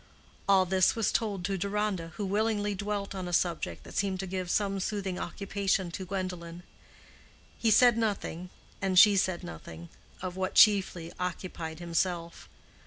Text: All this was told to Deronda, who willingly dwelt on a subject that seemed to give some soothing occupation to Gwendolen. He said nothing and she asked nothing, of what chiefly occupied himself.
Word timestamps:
All 0.49 0.65
this 0.65 0.95
was 0.95 1.11
told 1.11 1.45
to 1.45 1.59
Deronda, 1.59 2.07
who 2.15 2.25
willingly 2.25 2.73
dwelt 2.73 3.13
on 3.13 3.27
a 3.27 3.31
subject 3.33 3.83
that 3.83 3.95
seemed 3.95 4.19
to 4.21 4.25
give 4.25 4.49
some 4.49 4.79
soothing 4.79 5.19
occupation 5.19 5.91
to 5.91 6.05
Gwendolen. 6.07 6.63
He 7.59 7.69
said 7.69 7.99
nothing 7.99 8.49
and 8.81 8.97
she 8.97 9.13
asked 9.13 9.43
nothing, 9.43 9.89
of 10.19 10.35
what 10.35 10.55
chiefly 10.55 11.13
occupied 11.19 11.77
himself. 11.77 12.49